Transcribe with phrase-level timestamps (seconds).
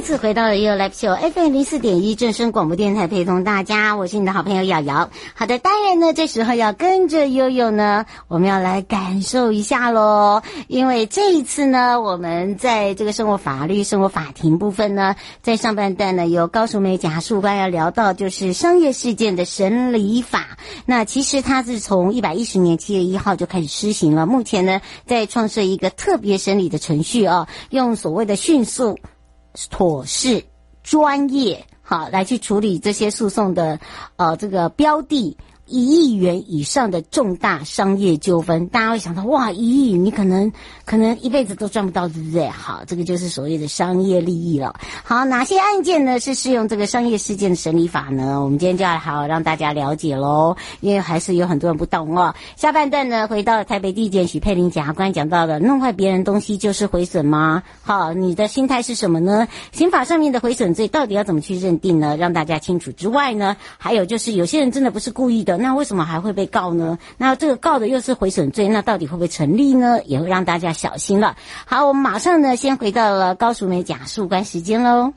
[0.00, 5.10] 次回到了 U Live Show FM 零四点一正声广播电台，陪同大家，我是你的好朋友瑶瑶。
[5.34, 10.42] 好的，当然呢，这时候要跟着悠悠呢，我们要来感受一下喽。
[10.68, 20.58] 因为这一次呢，我们在这个生活法律、生活法庭部分呢，在上半段呢，由高淑梅检察官要聊到就是商业事件的审理法。
[20.86, 28.98] 那其实它是从一百一十年七月一号就开始施行了，目前呢，在创设一个特别审理的程序哦，用所谓的迅速。
[29.70, 30.44] 妥适、
[30.82, 33.78] 专业，好来去处理这些诉讼的，
[34.16, 35.36] 呃，这个标的。
[35.70, 40.50] 一亿元以上的重大商业纠纷，大家会想到哇，一亿你可能
[40.84, 42.48] 可能一辈子都赚不到，对不对？
[42.48, 44.74] 好，这个就是所谓的商业利益了。
[45.04, 48.42] 好，哪些案件呢是适用这个商业事件的审理法呢？
[48.42, 52.34] 我们今天就要好好让大家了解喽，因为还是有很多人不懂哦。
[52.56, 57.62] 下半段呢，回到台北地检许佩玲检察官讲到的，弄坏别人东西就是毁损吗？
[57.82, 59.46] 好，你的心态是什么呢？
[59.70, 62.16] 刑法上面的毁损罪到底要怎么去认定呢？
[62.16, 65.59] 让大家清楚之外呢，还有就是有些人真的不是故意的。
[65.60, 66.98] 那为什么还会被告呢？
[67.16, 70.02] 那这个告的又是毁损罪，那到底会不会成立呢？
[70.04, 71.36] 也会让大家小心了。
[71.64, 75.12] 好，我们马上呢，先回到了高淑梅讲述关时间喽。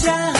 [0.00, 0.39] 자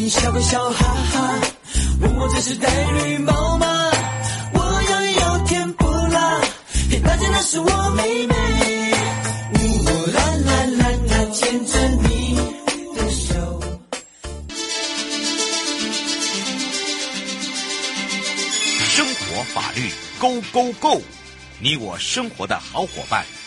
[0.00, 1.40] 你笑个笑哈哈
[2.00, 3.66] 问我这是戴绿帽吗
[4.52, 6.40] 我要有天不拉
[6.88, 8.34] 嘿大家那是我妹妹
[9.54, 12.36] 呜啦啦啦啦牵着你
[12.94, 13.60] 的手
[18.84, 19.90] 生活法律
[20.20, 21.02] go go go
[21.60, 23.37] 你我生活的好伙伴。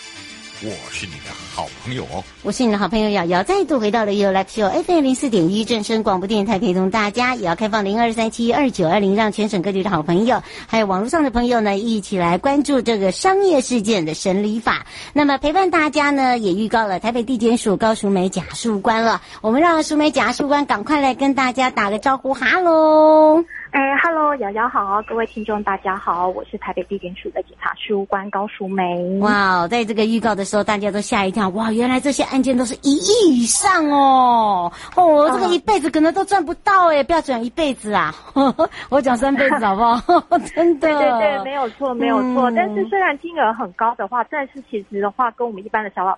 [0.64, 2.24] 我是你的好朋友哦。
[2.44, 14.86] 我是你的好朋友瑶瑶，再度回到了 You Live Show FM 零四点一正声广播电台，陪同大家也要开放零二三七二九二零，让全省各地的好朋友还有网络上的朋友呢，一起来关注这个商业事件的审理法。
[15.14, 19.20] 那么陪伴大家呢，也预告了台北地检署高淑梅检察官了。
[19.42, 23.44] 我们让淑梅检察官赶快来跟大家打个招呼，哈喽。
[23.72, 27.74] 哎哈喽，瑶瑶好，各位听众大家好，我是台北地检署的检察
[28.10, 29.18] 官高淑梅。
[29.20, 38.14] 哇，在这个预告的时候，大家都吓一跳，哇，原来这些案件都是一亿以上哦，哦，这个一辈子可能都赚不到哎，不要讲一辈子啊，
[38.92, 40.20] 我讲三辈子好不好？
[40.54, 42.52] 真的，对对对，没有错，没有错。
[42.52, 46.18] 嗯、但是虽然金额很高的话，但是其实的话，跟我们一般的小老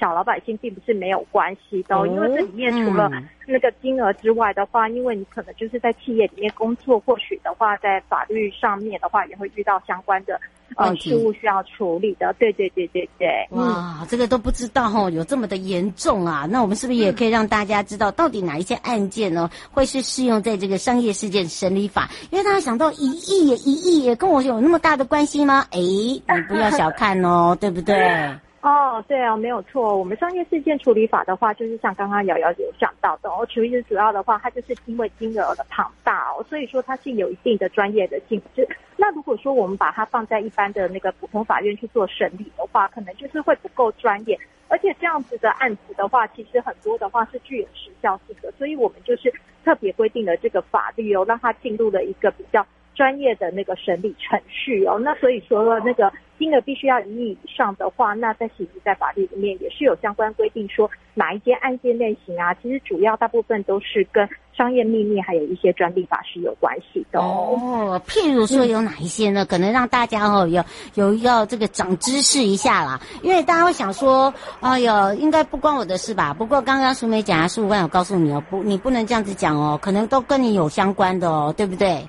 [0.00, 3.10] 小老百姓并不是没有关系的，因为这里面除了
[3.46, 10.40] 那个金额之外的话，因为你可能就是在企业里面工作，或许的话在法律上面的话也会遇到相关的
[10.76, 12.34] 呃事务需要处理的。
[12.38, 13.28] 对对对对对。
[13.50, 16.46] 哇，这个都不知道哦，有这么的严重啊？
[16.50, 22.08] 那我们是不是也可以让大家知道，到底哪一些案件呢会是适用在这个商业事件审理法？
[22.30, 25.66] 因为大家想到一亿也一亿也跟我有那么大的关系吗？
[25.72, 28.34] 哎，你不要小看哦，对不对？
[28.62, 29.96] 哦，对啊，没有错。
[29.96, 38.68] 我们商业事件处理法的话，就是像刚刚瑶瑶有讲到的哦，其实主要的话，它就是因为金额的庞大哦，所以说它是有一定的专业的性质。
[38.98, 49.32] 那如果说我们把它放在一般的那个普通法院去做审理的话，可能就是会不够专业，而且这样子的案子的话，其实很多的话是具有时效性的，所以我们就是
[49.64, 54.98] 特别规定了这个法律哦，让它进入了一个比较专业的那个审理程序哦。
[55.02, 56.12] 那所以说那个。
[56.40, 64.26] 金额必须要一亿以上的话，那在其实，在法律里面也是有相关规定，说哪一些案件类型啊，其实主要大部分都是跟
[64.56, 68.00] 商业秘密还有一些专利法是有关系的哦。
[68.06, 69.44] 譬如说有哪一些呢？
[69.44, 70.64] 可能让大家哦有
[70.94, 76.32] 有要这个长知识一下啦，因为大家会想说，哎呦，应该不关我的事吧？
[76.32, 82.02] 不过刚刚淑美讲啊，十五万，我告诉你哦，不，你不能这样子讲哦，可能都跟你有相关的哦，对不对？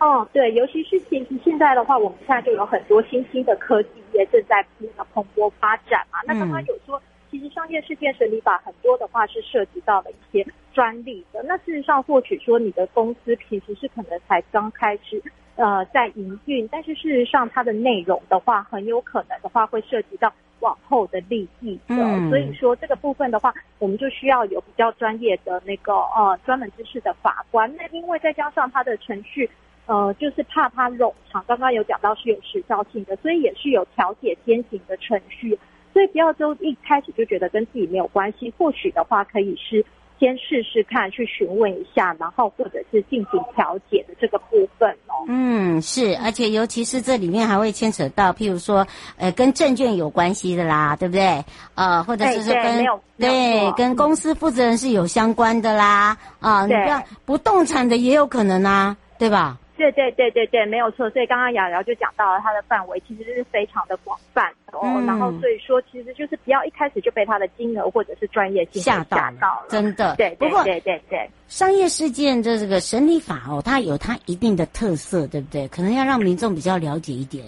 [0.00, 6.18] 哦，对，尤其是其实现在的话，我们现在就有很多新兴的科技业正在那个蓬勃发展嘛。
[6.26, 6.98] 那刚刚有说，
[7.30, 11.42] 其实商业事件审理法很多的话是涉及到了一些专利的。
[11.42, 15.22] 那事实上，或许说你的公司其实是可能才刚开始
[15.56, 21.94] 呃在营运，但是事实上它的内容的话，很有可能的话会涉及到往后的利益的。
[21.94, 27.70] 嗯，所以说这个部分的话，我们就需要有比较专业的那个呃专门知识的法官。
[27.76, 29.50] 那因为再加上它的程序。
[29.86, 35.58] 呃，就是怕它冗长，刚刚有讲到是有时效性的，所以也是有调解先行的程序，
[35.92, 39.84] 所以不要就一开始就觉得跟自己没有关系，或许的话可以是
[40.20, 45.24] 先试试看，去询问一下，然后或者是进行调解的这个部分哦。
[45.26, 48.86] 嗯，是，而且尤其是这里面还会牵扯到，譬如说，
[49.16, 51.42] 呃，跟证券有关系的啦，对不对？
[51.74, 52.84] 呃，或者是说跟
[53.18, 59.58] 对，对跟公司负责人是有相关的啦，啊，你看不动产的也有可能啊，对吧？
[59.80, 61.08] 对对对对对，没有错。
[61.08, 64.80] 所以刚刚瑶瑶就讲到了它的范围其实是非常的广泛哦。
[64.82, 70.14] 嗯、然后所以说，其实就是不要一开始就被它的金额或者是专业性吓到了，到了真的。
[70.16, 71.30] 对，对，对，对，对，对。
[71.48, 75.66] 商业事件的这个审理法哦，它有它一定的特色，对不对？
[75.68, 77.44] 可能要让民众比较了解一点。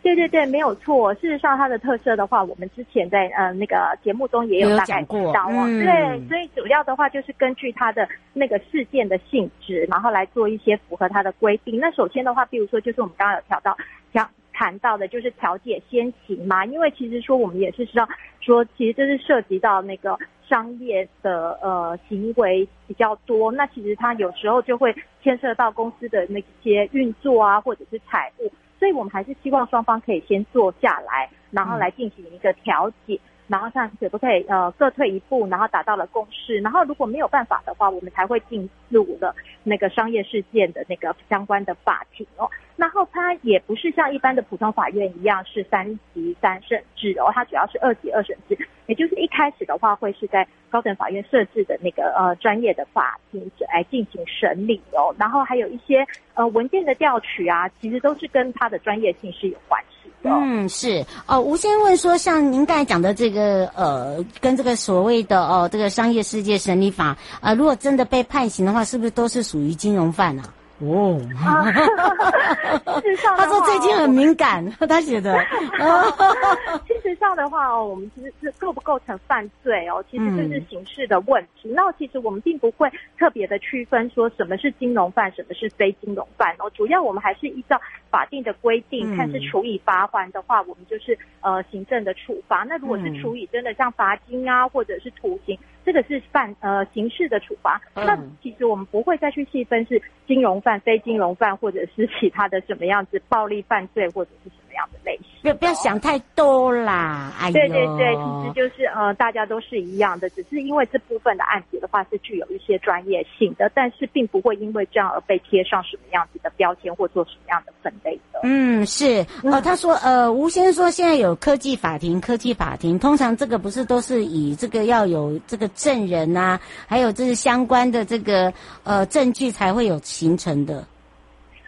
[0.00, 1.12] 对对对，没有错。
[1.14, 5.64] 事实上，它的特色的话，我们之前在呃那个节目中也有大概提到哦。
[5.66, 11.78] 嗯、对，所以主要的话就是根据它的那个事件的性质，然后来做一些符合它的规定。
[11.80, 13.76] 那首先的话，比如说就是我们刚刚有调到
[14.12, 16.64] 讲谈到的，就是调解先行嘛。
[16.64, 18.08] 因为其实说我们也是知道
[18.40, 20.16] 说，其实这是涉及到那个
[20.48, 28.50] 商业的呃行为比较多，那其实它有时候就会牵涉到公司的那些运作啊，或者是财务。
[28.78, 36.58] 所以我们还是希望双方可以先坐下来，然后来进行一个调解，然后看可不可以呃各退一步，然后达到了共识。
[36.58, 39.34] 然后如果没有办法的话，我们才会进入了
[39.64, 42.48] 那个商业事件的那个相关的法庭哦。
[42.76, 48.56] 然后它也不是像一般的普通法院一样是三级三审制哦，它主要是二级二审制，
[48.86, 55.12] 也就是一开始的话会是在高等法院设置的那个呃专业的法庭来进行审理哦。
[55.18, 59.97] 然后还有一些呃文件的调取啊，其实都是跟它的专业性是有关系。
[60.22, 61.40] 嗯，是哦。
[61.40, 70.44] 吴先问说，像您刚才讲的这个呃，跟这个所谓的哦这个商业世界审理法啊，呃，如果真的被判刑的话，是不是都是属于金融犯啊？
[70.80, 71.18] 哦，
[73.02, 75.36] 事实上，他说最近很敏感，他写的。
[76.86, 81.68] 事实上的话哦，我们其实是构不构成犯罪哦，其实这是刑事的问题。
[81.70, 86.70] 嗯、那其实我们并不会特别的区分说什么是金融犯，什么是非金融犯哦。
[86.74, 92.64] 主要我们还是依照法定的规定，看是处以罚锾的话，我们就是呃行政的处罚。
[92.68, 95.58] 那如果是处以真的像罚金啊，或者是徒刑。
[95.84, 105.26] 这个是犯呃刑事的处罚，那其实我们不会再去细分是金融犯、非金融犯，或者是其他的什么样子暴力犯罪，或者是什么样的类型。
[105.42, 118.40] 不要不要想太多啦，哎，对对对，其实就是呃，大家都是一样的，只是因为这部分的案子的话是具有一些专业性的，但是并不会因为这样而被贴上什么样子的标签或做什么样的分类的。
[118.42, 128.52] 嗯，是呃，他说呃，吴先生说现在有科技法庭，科技法庭通常这个不是都是以这个要有这个证人啊，还有这是相关的这个
[128.84, 130.84] 呃证据才会有形成的。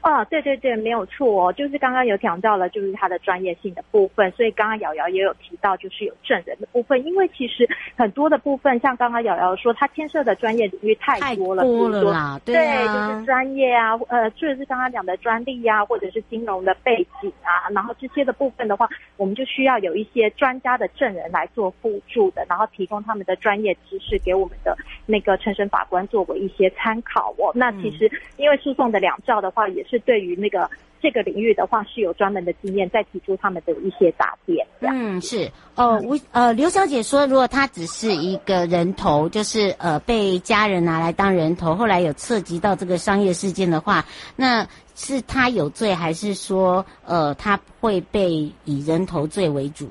[0.03, 27.53] 哦，对对对，没有错哦，就是刚刚有讲到了，就是他的专业性的部分，所以刚刚瑶瑶也有提到，就是有证人的部分，因为其实很多的部分，像刚刚瑶瑶说，他牵涉的专业领域太多了，太多了啦，对啊，对，就是专业啊，呃，就是刚刚讲的专利啊，或者是金融的背景啊，然后这些的部分的话，我们就需要有一些专家的证人来做辅助的，然后提供他们的专业知识给我们的那个陈审法官作为一些参考哦。
[27.55, 29.99] 那其实因为诉讼的两造的话，也是。
[30.07, 30.71] 对于那个
[31.03, 34.67] 这个领域的话，是有专门的经验，在提出他们的一些答辩。
[34.81, 44.05] 嗯，是哦，吴呃刘小姐说，如果她只是一个人头，就是呃被家人拿来当人头，后来有涉及到这个商业事件的话，
[44.37, 49.91] 那是她有罪，还是说呃她会被以人头罪为主？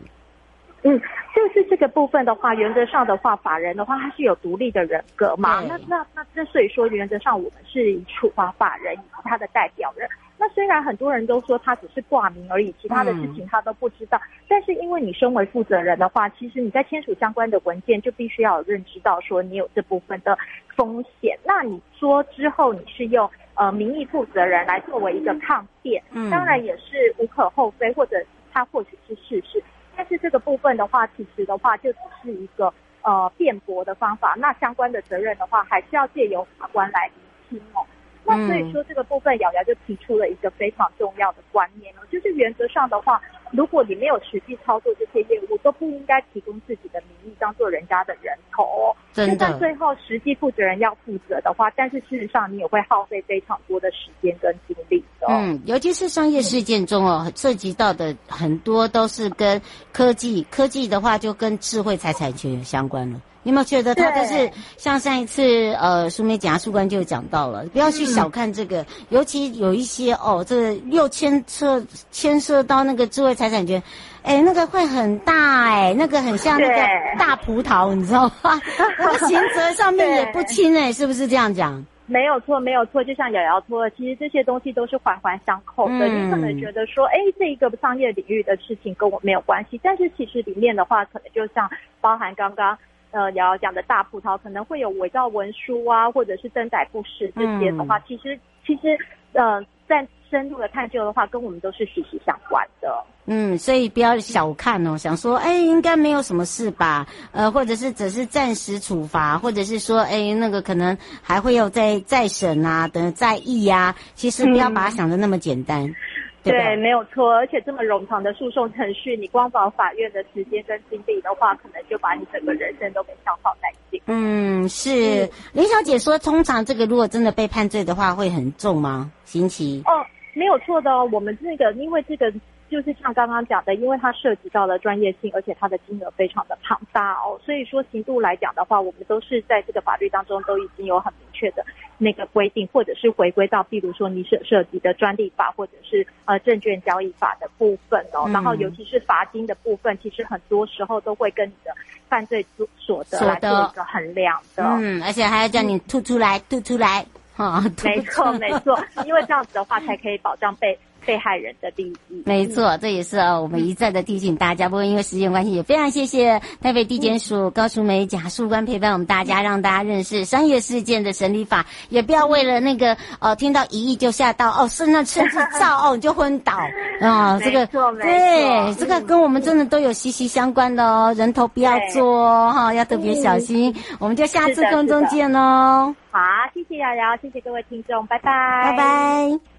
[0.84, 1.00] 嗯，
[1.40, 5.62] 就是这个部分的话，原则上的话，法人的话，他是有独立的人格嘛。
[5.62, 10.06] 那那那，之所以说原则上我们是以处罚法人以及他的代表人。
[10.38, 20.38] 那虽然很多人都说他只是挂名而已，其他的事情他都不知道，嗯、但是因为你身为负责人的话，其实你在签署相关的文件就必须要有认知到说你有这部分的
[20.76, 21.40] 风险。
[21.46, 28.18] 那你说之后你是用呃名义负责人来作为一个抗辩，嗯，当然也是无可厚非，或者
[28.52, 29.64] 他或许是事实。
[30.00, 37.86] 但是这个部分的话，其实的话就只是一个呃辩驳的方法，那相关的责任的话，还是要借由法官来厘清哦。
[38.26, 43.22] 那所以说这个部分，瑶瑶就提出了一个非常重要的观念哦，就是原则上的话，
[43.52, 48.96] 如果你没有实际操作这些业务，都不应该提供自己的名义当做人家的人头哦。
[49.14, 49.36] 真的。
[49.36, 55.34] 就算最后实际负责人要负责的话，但是事实上你也会耗费非常多的时间跟精力的哦。
[55.34, 59.60] 嗯，尤其是商业事件中哦，涉及到的很多都是跟
[59.92, 63.20] 科技，科技的话就跟智慧财产权有相关了。
[63.42, 71.82] 你有没有觉得他就是像上一次呃，苏梅检察官就讲到了，不要去小看这个，嗯、尤其有一些哦，这个又牵涉
[72.12, 73.82] 牵涉到那个智慧财产权，
[74.24, 76.76] 哎，那个会很大哎，那个很像那个
[77.18, 78.60] 大葡萄，你知道吗？
[78.78, 81.82] 那个刑责上面也不轻哎，是不是这样讲？
[82.08, 86.08] 没有错，没有错，就像瑶瑶说的，其实这些东西都是环环相扣的。
[86.08, 91.70] 嗯、你可能觉得说，哎，这一个商业领域的事情跟我没有关系，但是其实里面的话，可能就像
[92.02, 92.78] 包含刚刚。
[93.12, 98.98] 呃，瑶瑶讲的大葡萄可能会有伪造文书啊，或者是登载不实这些的话，嗯、其实其实
[99.34, 103.04] 呃，在深入的探究的话，跟我们都是息息相关的。
[103.26, 107.08] 嗯，所以不要小看哦，想说哎，应该没有什么事吧？
[107.32, 113.96] 呃，或者是只是暂时处罚，或者是说哎，那个可能还会有再再审啊，等再议呀、啊。
[114.14, 115.84] 其实不要把它想的那么简单。
[115.84, 115.96] 嗯
[116.44, 124.02] 对，对，没有错，而且这么冗长的诉讼程序，你光保法院的时间跟精力的话，可能就把你整个人生都给消耗殆尽。
[124.08, 125.26] 嗯，是。
[125.26, 129.12] 嗯、林小姐说，通常这个如果真的被判罪的话，会很重吗？
[129.26, 129.82] 刑期？
[129.86, 131.08] 哦，没有错的哦。
[131.12, 132.32] 我们这个，因为这个。
[132.70, 141.66] 就是像刚刚讲的，因为它涉及到了专业性，而且它的金额非常的庞大哦，所以说刑度来讲的话，我们都是在这个法律当中都已经有很明确的
[141.98, 151.72] 那个规定，或者是回归到，比如说你涉涉及的专利法，或者是呃证券交易法的部分哦，嗯、然后尤其是罚金的部分，其实很多时候都会跟你的
[152.08, 152.46] 犯罪
[152.78, 154.64] 所得来做一个衡量的。
[154.80, 160.78] 嗯，而且还要叫你吐出来，吐出来，哈，没错没错，因为这样子的话才可以保障被。
[161.06, 164.68] 被害人的利益，没错，这也是我们一再的提醒大家。
[164.68, 171.66] 嗯、不过因为时间关系，也非常谢谢台北地检署高淑梅检察官陪伴我们大家，让大家认识商业事件的审理法。
[171.90, 176.54] 也不要为了那个呃听到一亿就吓到哦，甚至甚至躁哦你就昏倒
[177.02, 177.42] 啊、哦！
[177.44, 183.74] 这个对，这个跟我们真的都有息息相关的哦，人头不要做哈、哦，要特别小心。
[183.90, 185.94] 嗯、我们就下次空中见哦。
[186.12, 186.20] 好，
[186.54, 188.32] 谢谢瑶瑶，谢谢各位听众，拜拜，
[188.72, 189.59] 拜拜。